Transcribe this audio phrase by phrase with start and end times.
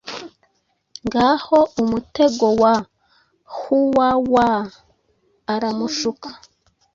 [1.05, 2.75] Ngahoumutego wa
[3.57, 6.29] Huwawaaramushuka